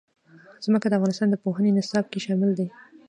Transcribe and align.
ځمکه 0.65 0.87
د 0.89 0.93
افغانستان 0.97 1.27
د 1.31 1.35
پوهنې 1.43 1.71
نصاب 1.77 2.05
کې 2.11 2.19
شامل 2.25 2.51
دي. 2.59 2.67